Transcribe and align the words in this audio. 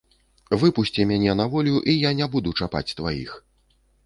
Выпусці 0.61 1.05
мяне 1.11 1.35
на 1.41 1.45
волю, 1.53 1.75
і 1.93 1.95
я 2.09 2.15
не 2.21 2.29
буду 2.37 2.55
чапаць 2.63 2.95
тваіх. 3.03 3.39